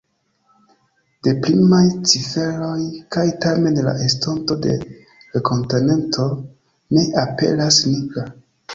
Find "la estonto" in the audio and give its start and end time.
3.91-4.59